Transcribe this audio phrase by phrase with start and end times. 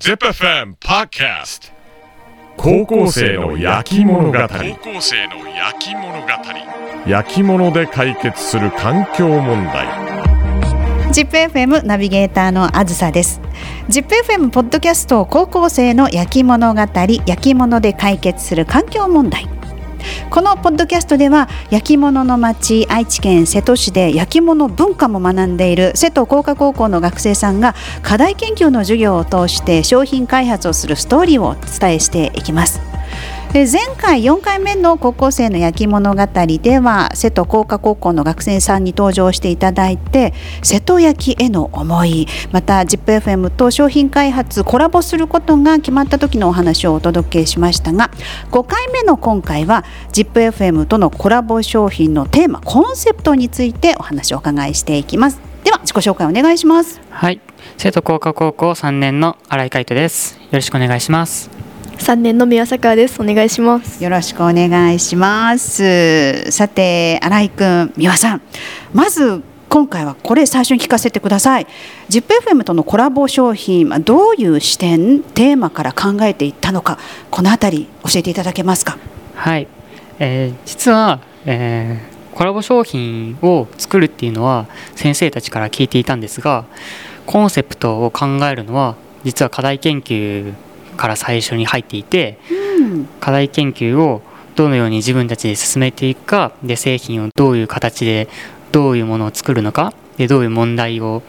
[0.00, 1.70] ZIPFM Podcast.
[2.56, 4.38] 高校生の焼き物語。
[4.38, 6.28] 高校生の焼き物語。
[7.06, 9.86] 焼き物で解決する環境問題。
[11.12, 13.42] ZIPFM ナビゲーターのあずさです。
[13.90, 16.80] ZIPFM ポッドキャスト高校生の焼き物語。
[16.80, 19.46] 焼き物で解決する環境問題
[20.30, 32.89] このポッドキャストでは焼き物の町愛知県瀬戸市で焼き物文化も学んでいる瀬戸工科高校の学生さんが課題研究の授業を通して商品開発をするストーリーをお伝えしていきます
[33.52, 36.26] で前回4回目の高校生の焼き物語
[36.62, 40.32] では瀬戸工科高校の学生さんに登場していただいて
[40.62, 48.12] 瀬戸焼への思いまた ZIPFM と商品開発コラボすることが決まった時のお話をお届けしましたが
[48.52, 55.40] 5回目の今回は ZIPFM とのコラボ商品のテーマコンセプトについてお話をお伺いしていきます。
[55.64, 57.00] では自己紹介お願いします。
[57.10, 57.40] はい。
[57.76, 60.36] 瀬戸工科高校3年の新井海斗です。
[60.36, 61.59] よろしくお願いします。
[62.00, 63.20] 3年の宮坂です。
[63.20, 64.02] お願いします。
[64.02, 66.50] よろしくお願いします。
[66.50, 68.42] さて新井くん三輪さん。
[68.94, 71.66] まず今回はこれ最初に聞かせてください。
[72.08, 76.98] ZIPFM とのコラボ商品どういう視点テーマから考えていったのか
[77.30, 78.98] このあたり教えていただけますか？
[79.34, 79.68] はい、
[80.18, 86.64] えー、実は、えー、コラボ商品を作るっていうのは先生たちから聞いていたんですが
[87.26, 90.54] コンセプトを考えるのは実は課題研究
[91.00, 92.38] から最初に入っていて、
[92.78, 94.22] うん、課題研究を
[94.54, 98.28] どのように自分たちで進めていくかで製品をどういう形で
[98.70, 101.22] どういうものを作るのかでどういう問題を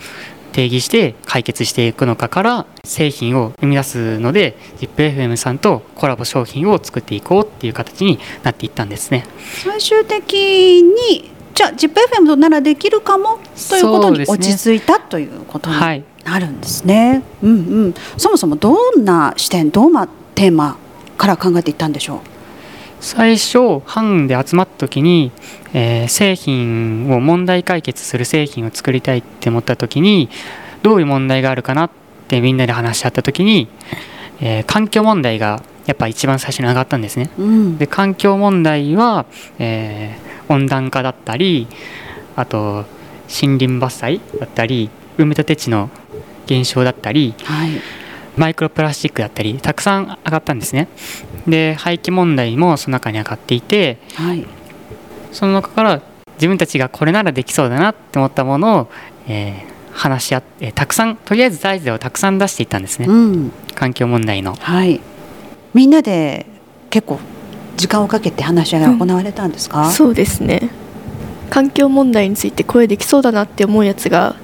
[0.52, 9.26] 定義して解決していくのかから製品を生み出すので ZIPFM さんとコラボ商品を作っていこうっていう形になっていったんですね。
[9.64, 13.40] 最終的にじゃあ ZIPFM ならできるかも？
[13.70, 17.24] ということに落ち着いた、ということになるんですね。
[17.42, 17.54] うんう
[17.88, 17.94] ん。
[18.18, 20.78] そもそもどんな視点、どんなテーマ
[21.18, 22.20] から考えていったんでしょう？
[23.00, 25.32] 最初班で集まった時に、
[25.74, 30.30] えー、製品を問題解決する製品を作りたいって思った時に
[30.84, 31.90] どういう問題があるかなっ
[32.28, 33.68] てみんなで話し合った時に、
[34.40, 37.32] えー、環境問題がやっぱ一番最初に上がったんですね。
[37.40, 39.26] うん、で環境問題は、
[39.58, 41.68] えー、温暖化だったり
[42.36, 42.86] あと
[43.28, 44.92] 森林伐採だったり
[45.24, 45.90] 埋め立て地の
[46.48, 47.72] 減少だったり、はい、
[48.38, 50.88] マイクロプラスチックだったりたくさん上がったんですね。
[51.48, 54.46] で廃棄問題もその中に上がっていて、はい、
[55.32, 56.02] その中から
[56.36, 58.88] 自分たちがこれならできそうだなって思ったものを、
[59.28, 64.56] えー、話し合って、えー、たくさんとりあえず大事をたくさん出していったんですね、うん、環境問題の。
[64.56, 65.00] はい、
[65.74, 66.46] みんなで
[66.90, 67.20] 結構
[67.78, 70.70] 時間をかけて話し合いが行われたんですか、うん、そうですね。
[71.50, 74.36] 環境問題についてこれできそうだなって思うやつが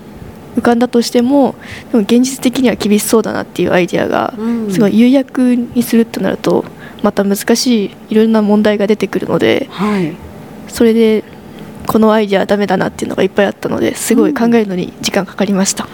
[0.57, 1.55] 浮かんだとしても
[1.91, 4.33] でも現実的には厳しそうだなっていうアイデアが
[4.69, 6.65] すごい有役にするとなると
[7.03, 10.15] また難しいいろんな問題が出てくるので、はい、
[10.67, 11.23] それで
[11.85, 15.87] このアイデアはダメだなっていうのがいっぱいあったのですごい考えるのに時間かかりました。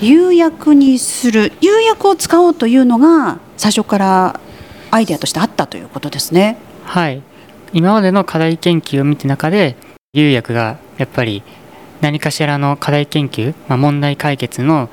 [0.00, 1.52] 有役にする。
[1.60, 4.40] 有役を使おうというのが最初から
[4.90, 6.58] アイデアとしてあったということですね。
[6.84, 7.22] はい。
[7.72, 9.76] 今までの課題研究を見て中で
[10.12, 11.42] 釉薬がやっぱり
[12.00, 14.88] 何かしらの課題研究、まあ、問題解決の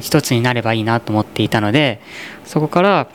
[0.00, 2.00] 一つになればいいなと思っていたので
[2.44, 3.08] そこから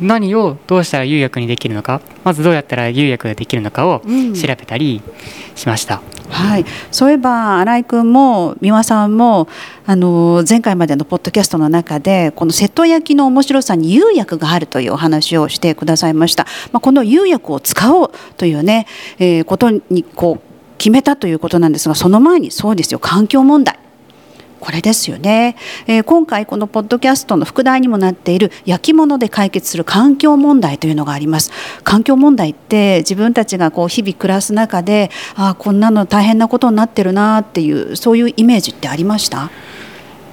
[0.00, 4.08] 何をどうしたら釉薬にできるのかまずどうやったら釉薬ができるのかを調
[4.48, 5.02] べたり
[5.54, 6.02] しました。
[6.26, 9.48] うん、はい、そういえば新井君も美輪さんも
[9.86, 16.46] あの前回までのポッドキャストの中でこの瀬戸焼の面白さに釉薬があるというお話をしてくださいました。
[16.72, 18.86] まあ、この釉薬を使おうというね、
[19.18, 20.45] えー、ことにこう
[20.78, 23.78] 決めたということなんですがその前にそうですよ環境問題。
[24.58, 25.54] これですよね、
[25.86, 31.52] えー、今回このポッドキャストの副題にもなっている焼き物で解決する環境問題というのがあります。
[31.84, 39.50] 環境問題って自分たちがこう日々暮らす中でああこんなの大変なことになってるなっていうそういうイメージってありました？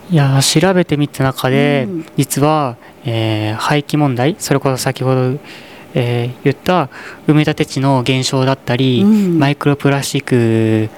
[0.09, 5.37] いや調べてみた中で、うん、実は、えー、廃棄問題それこそ先ほど
[5.93, 6.89] えー、言った
[7.27, 10.89] 埋め立て地の減少だったり、うん、マイクロプラスチック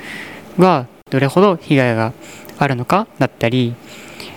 [0.62, 2.14] がどれほど被害が
[2.58, 3.76] あるのかだったり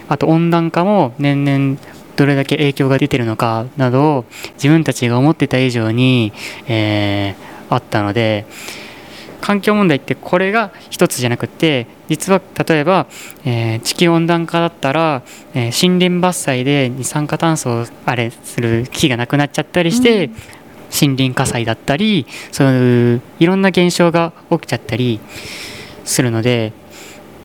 [0.08, 1.78] あと温暖化も年々
[2.16, 4.24] どれだけ影響が出てるのかなどを
[4.54, 6.32] 自分たちが思ってた以上に、
[6.66, 8.46] えー、あったので
[9.40, 13.06] 環境問題ってこれが一つじゃなくて実は例えば、
[13.44, 15.22] えー、地球温暖化だったら、
[15.54, 20.32] えー、森林伐採で二酸化炭素をあれする木がなくなっちゃったりして、うん、
[21.00, 25.20] 森林火災だったりそういういろんな現象が起きちゃったり
[26.04, 26.72] するので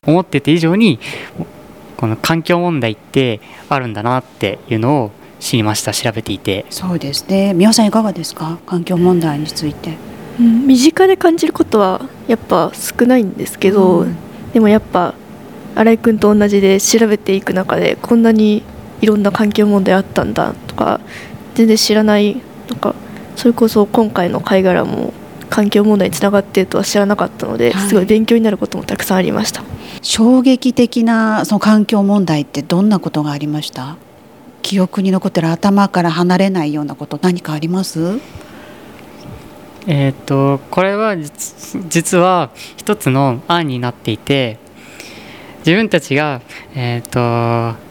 [0.06, 0.98] 思ってた以上に
[1.96, 5.10] この環境問題ってあるんだなっていうのを
[5.40, 6.64] 知りました調べていて。
[6.70, 7.54] そうですね。
[7.54, 8.58] 宮さんいかがですか？
[8.66, 9.96] 環境問題について、
[10.38, 14.16] うん、身近で感じることはやっぱ少ないんですけど、うん、
[14.52, 15.14] でもやっぱ
[15.74, 18.62] 新井君と同じで調べていく中でこんなに
[19.00, 21.00] いろんな環境問題あったんだとか
[21.54, 22.94] 全然知らないとか
[23.36, 25.12] それこそ今回の貝殻も
[25.50, 29.62] 環境問題につながっているとは知らなかったので、はい、すごい勉強になることもたくさんありました。
[30.02, 33.96] 衝撃的なその環境問題ってどんなことがありました？
[34.62, 38.18] 記憶に残ってる頭から離れないようなこと何かあります？
[39.86, 44.58] えっ、とこれは実は一つの案になっていて
[45.58, 46.42] 自分たちが、
[46.74, 47.84] えっ、ー、と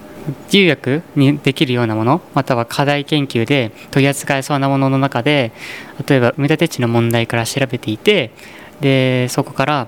[0.50, 5.52] 釉薬にできるようなものまたは課題研究で取り扱えそうなものの中で
[6.08, 8.32] 例えば埋め立て地の問題から調べていて
[8.80, 9.88] でそこから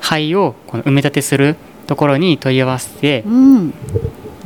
[0.00, 1.56] 灰をこの埋め立てする
[1.86, 3.74] ところに問い合わせて、うん、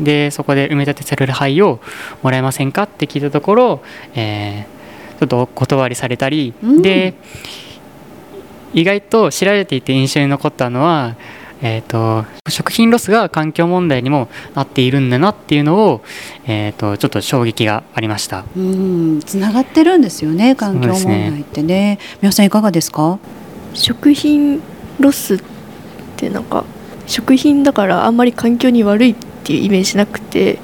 [0.01, 1.81] でそこで埋め立てされる灰を
[2.23, 3.83] もらえませんかって聞いたところ、
[4.15, 4.78] えー、
[5.19, 7.15] ちょっとお断りされたり、うん、で
[8.75, 11.17] 意外と知られていて印象に残ったのは
[11.61, 16.03] えーと、食品ロスが環境問題にもなっているんだなっていうのを、
[16.47, 18.45] えーと、ちょっと衝撃がありました。
[18.57, 19.21] うん。
[19.27, 21.99] つながってるんですよね環境問題ってね。
[22.23, 23.19] 皆、ね、さんいかがですか？
[23.75, 24.63] 食品
[25.01, 25.41] ロスっ
[26.17, 26.65] てなんか
[27.09, 30.61] 食品だからあんまり環境に悪いっていうイメージなくて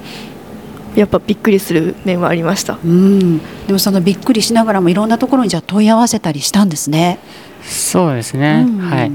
[0.95, 2.79] やっぱびっくりする面はありました。
[2.83, 3.37] うん。
[3.67, 7.19] でもそのびっくりしながらもいろんなところにじゃ問い合わせたりしたんですね。
[7.61, 9.11] そうですね、うん、はい。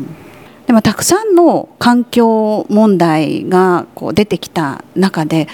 [0.67, 5.49] でもたくさんの環境問題がこう出てきた中で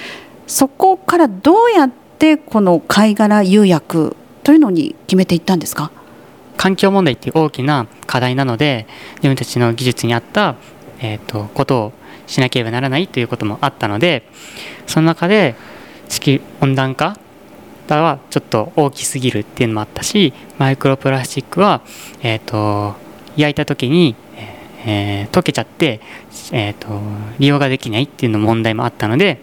[0.46, 5.90] そこからどうやってこの貝殻釉薬というのに決めていったんですか？
[6.56, 8.86] 環境問題っていう大きな課題なので
[9.16, 10.56] 自分たちの技術に合った、
[11.00, 11.92] えーと、ことを
[12.26, 14.28] しなければならないということもあったので
[14.86, 15.54] その中で
[16.08, 17.16] 地球温暖化
[17.88, 21.82] はちょっと大きすぎるっていうのもあったしマイクロプラスチックは、
[22.22, 22.94] えーと
[23.36, 24.16] 焼いた時に
[24.86, 26.00] えー、溶けちゃって、
[26.52, 26.88] えーと、
[27.38, 29.42] 利用ができないっていうの問題もあったので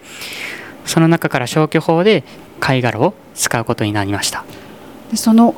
[0.85, 2.23] その中から消去法で
[2.61, 4.45] 貝殻を使うことになりました。
[5.15, 5.53] その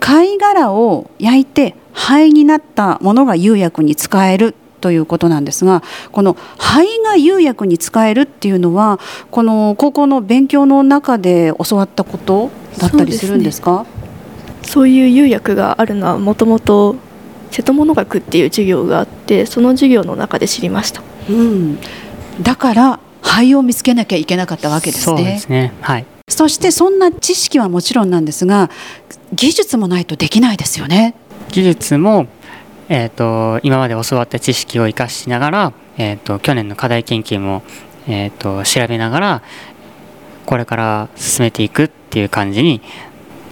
[0.00, 5.82] 貝殻を焼いて灰になったものが釉薬に使えるということなんですが
[6.12, 8.98] この灰が釉薬に使えるっていうのは
[9.30, 13.86] この高校の勉強の中で教わったことだったりするんですか？
[14.62, 16.96] そういう釉薬があるのはもともと
[17.50, 21.78] 瀬戸物学っていう授業があってその授業の中で知りました、うん、
[22.42, 25.16] だから肺を見つけなきゃいけなかったわけですね。
[25.16, 25.72] そうですね。
[25.80, 26.06] はい。
[26.28, 28.70] そしてそんな知識はもちろんなんですが
[29.32, 31.14] 技術もないとできないですよね。
[31.50, 32.26] 技術も、
[32.88, 37.62] えーと、今まで教わった知識を生かしながら、えーと、去年の課題研究も、
[38.06, 39.42] えーと調べながら
[40.48, 42.80] これから進めていくっていう感じに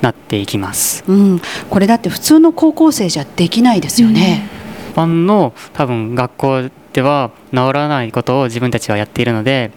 [0.01, 4.49] なっていきます、うん、これだって普通の高校生じゃできないですよね。
[4.93, 9.73] 一般の多分学校では治らないことを自分たちはやっているので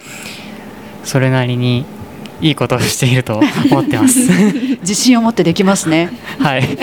[1.03, 1.83] それなりに
[2.41, 3.39] いいことをしていると
[3.71, 4.19] 思ってます。
[4.81, 6.09] 自信を持ってできますね。
[6.39, 6.77] はい。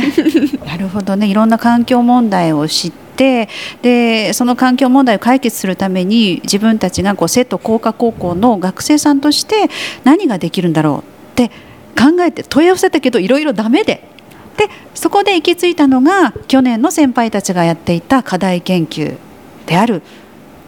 [0.67, 1.27] なるほどね。
[1.27, 3.49] いろんな環境問題を知って
[3.81, 9.71] でその環境問題を解決するために自分たちがこう生徒工科高校の学生さんとして
[10.05, 11.03] 何ができるんだろ
[11.37, 11.51] うって
[11.99, 14.03] 考えて問い合わせたけどいろいろダメで。
[14.57, 19.17] でそこで行き着いたのが去年の先輩たちがやっていた課題研究
[19.67, 20.03] である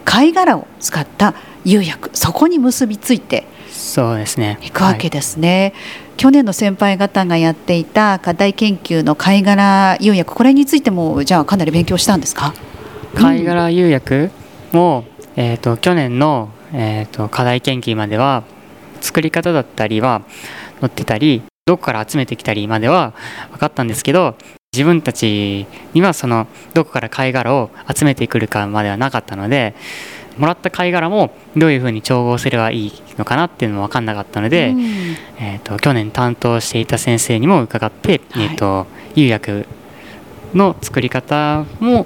[0.09, 1.35] 貝殻を使った
[1.65, 3.45] 釉薬そこに結びついて。
[3.69, 4.57] そうですね。
[4.63, 4.71] い。
[4.71, 5.79] くわけですね、は
[6.15, 12.53] い、去年の先輩方がやっていた課題研究の貝殻釉薬これについてもじゃあかなり勉強したんですか？
[13.13, 14.31] 貝殻釉薬
[14.71, 18.43] も、えーと、去年の、えーと課題研究までは
[19.01, 20.23] 作り方だったりは
[20.81, 23.13] 載ってたりどこから集めてきたりまでは
[23.51, 24.35] 分かったんですけど
[24.71, 26.45] 自分たちにはその
[26.75, 29.73] どこから貝殻を集めてくるかまではなかったので
[30.37, 34.79] もらった貝殻もどういうふうに調合すればいいのかなっていうのも分かんなかったので、うん、
[35.39, 38.85] えーと、去年担当していた先生にも伺って、はい、えーと、
[39.15, 39.65] 釉薬
[40.53, 42.05] の作り方も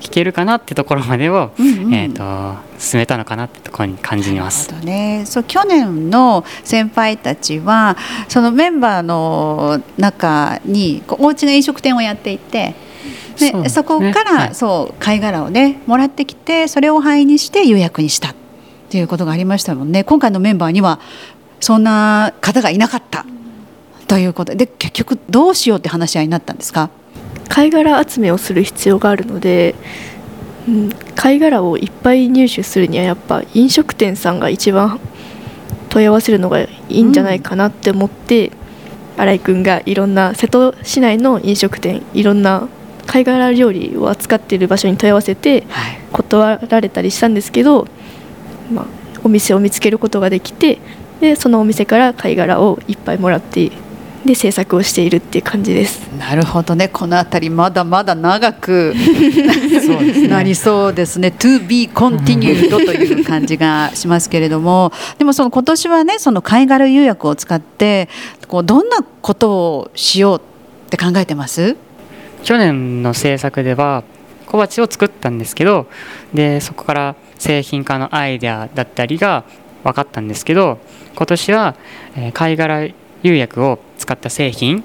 [0.00, 4.72] 聞けるかなってところまでを、うんうん、えーと、進めたのかなってところに感じます。
[4.84, 7.96] ね、そう去年の先輩たちは
[8.28, 12.74] そのメンバーの中にお家が飲食店をやっていて。
[13.38, 18.34] でそ、ね,、そこから、はい、そう貝殻をねもらってきてそれを灰にして釉薬にしたっ
[18.90, 20.04] ていうことがありましたもんね。
[20.04, 21.00] 今回のメンバーには
[21.60, 23.24] そんな方がいなかった
[24.08, 24.54] ということ。
[24.54, 26.90] で結局どうしようって話し合いになったんですか？
[27.50, 29.74] 貝殻集めをする必要があるので、
[30.66, 35.00] うん、貝殻をいっぱい入手するにはやっぱ飲食店さんが一番
[35.90, 38.54] 問い合わせるのがいいんじゃないかなって思って、うん、
[39.20, 42.68] 新井君がいろんな瀬戸市内の飲食店いろんな
[43.06, 45.64] 貝殻料理を扱っている場所に問い合わせて
[46.12, 47.88] 断られたりしたんですけど、
[48.72, 48.86] まあ、
[49.24, 50.78] お店を見つけることができて
[51.20, 53.72] でそのお店から貝殻をいっぱいもらって
[54.24, 56.00] で制作をしているっていう感じです。
[56.18, 56.88] なるほどね。
[56.88, 58.94] この辺りまだまだ長く
[60.28, 61.32] なりそうですね。
[61.38, 64.92] To be continued という感じがしますけれども。
[65.18, 68.08] でもその今年はねその貝殻釉薬を使って
[68.46, 70.40] こうどんなことをしようっ
[70.90, 71.76] て考えてます？
[72.44, 74.02] 去年の制作では
[74.46, 75.86] 小鉢を作ったんですけど
[76.34, 79.44] でそこから製品化のアイデアだったりが
[79.84, 80.78] 分かったんですけど
[81.14, 81.74] 今年は、
[82.16, 82.88] え貝殻
[83.22, 83.78] 釉薬を
[84.10, 84.82] 使った製品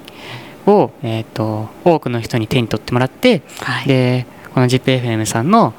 [0.66, 5.74] を、えーと、多くの人に手に取ってもらって、はい、でこの ZIPFM さんの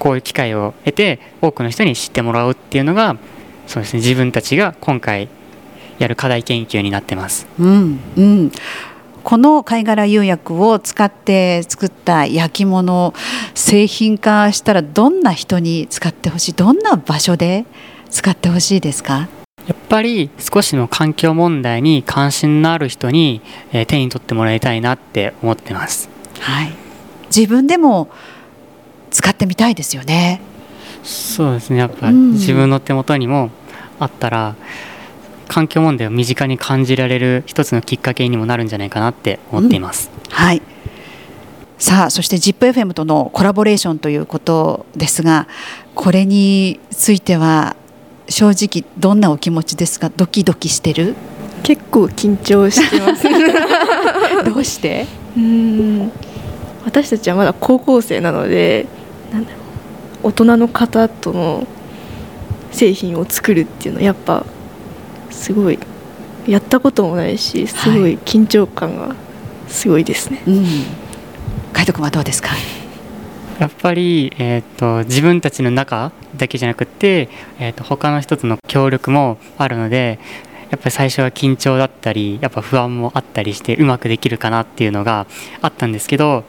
[0.00, 3.16] こういう機会を得て多くの人に知ってもらうっていうのが
[3.68, 5.28] そうですね自分たちが今回
[6.00, 7.46] やる課題研究になってます。
[7.58, 8.52] うん、うん。
[9.22, 13.14] この貝殻釉薬を使って作った焼き物
[13.54, 17.64] 製品化したらどんな人に使ってほしいどんな場所で
[18.10, 19.28] 使ってほしいですか？
[19.66, 23.40] やっぱり少しの環境問題に関心のある人に、
[23.72, 26.08] え手に取ってもらいたいなって思ってます。
[26.40, 26.72] はい、
[27.34, 28.08] 自分でも
[29.10, 30.40] 使ってみたいですよね。
[31.02, 33.50] そうですねやっぱ、自分の手元にも
[33.98, 34.56] あったら
[35.48, 40.10] 環境問題を身近に感じられる一つのきっかけにもなるんじゃないかなって思っています。
[40.26, 40.62] うん、はい
[41.78, 45.46] さあそして ZIPFM とのコラボレーションということですが
[45.94, 47.76] これについては
[48.28, 50.10] 正直どんなお気持ちですか？
[50.14, 51.14] ドキドキしてる？
[51.62, 53.24] 結構緊張してます。
[54.44, 55.06] どうして？
[55.36, 56.12] うん。
[56.84, 58.86] 私たちはまだ高校生なので
[59.32, 60.28] なんだろう。
[60.28, 61.66] 大人の方との
[62.72, 64.44] 製品を作るっていうのはやっぱ
[65.30, 65.78] すごい
[66.46, 69.14] やったこともないしすごい緊張感が
[69.68, 70.42] すごいですね。
[70.44, 72.50] はい、うん、海斗君はどうですか？
[73.58, 77.28] やっぱり、えーと、自分たちの中だけじゃなくて、
[77.58, 80.18] えーと、他の一つの協力もあるので
[80.70, 85.26] やっぱり最初は緊張だったりやっぱ不安もあったりしてうまくできるかなっていうのが
[85.62, 86.44] あったんですけど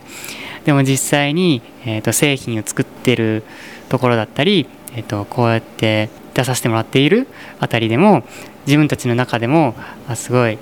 [0.66, 3.44] でも実際に、えーと、製品を作ってる
[3.90, 7.28] ところだったり、えー、とこうやって出させてもらっている
[7.60, 8.24] あたりでも
[8.66, 9.76] 自分たちの中でも
[10.08, 10.58] あすごい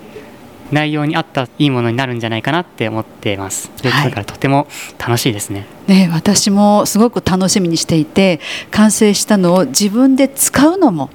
[0.72, 3.72] 内容に合ったいいものになるんじゃないかなって思っています。
[3.82, 4.68] でだからとても
[4.98, 5.68] 楽しいですね。
[5.88, 8.40] ね私もすごく楽しみにしていて
[8.72, 11.10] 完成したのを自分で使うのも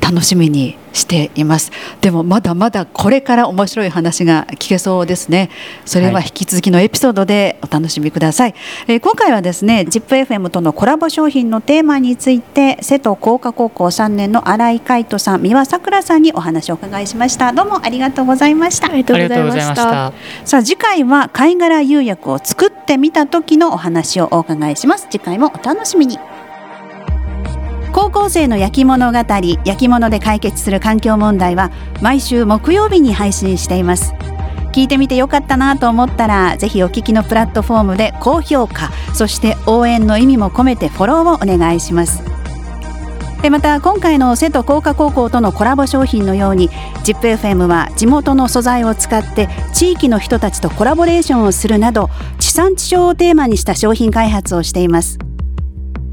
[0.00, 1.70] 楽しみにしています。
[2.00, 5.50] でもまだまだこれから面白い話が聞けそうですね。
[5.84, 8.54] それは引き続きのエピソードでお楽しみください、
[8.88, 17.52] えー、今回はですね ZIPFM とのコラボ商品のテーマについて瀬戸工科高校3年の新井海人さん三輪さくらさんにお話をお伺いしました。
[17.52, 18.88] どうもありがとうございました。
[18.88, 20.12] ありがとうございました。
[20.44, 25.06] さあ次回は貝殻釉薬を作ってみた時のお話をお伺いします。
[25.10, 26.18] 次回もお楽しみに
[27.92, 31.70] 高校生の焼き物語焼き物で解決する環境問題は
[32.00, 34.12] 毎週木曜日に配信しています。
[34.72, 42.22] 聞いてみてよかったなと思ったらぜひお聞きのプラットフォームで高評価そして応援の意味も込めてフォローをお願いします。
[43.42, 46.68] でまた今回の瀬戸工科高校とのコラボ商品のように
[47.04, 55.18] ZIPFM は地元の素材を使って地域の人たちとコラボレーションをするなど地産地消をテーマにした商品開発をしています。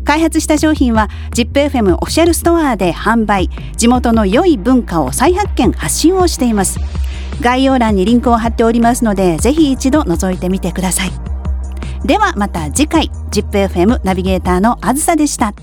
[0.08, 3.50] 開発した商品は ZIPFM オフィシャルストアで販売。
[3.76, 6.80] 地元の良い文化を再発見発信をしています。
[7.42, 11.12] 概要欄にリンクを貼っておりますのでぜひ一度覗いてみてください。
[12.06, 15.54] ではまた次回 ZIPFM ナビゲーターのあずさでした。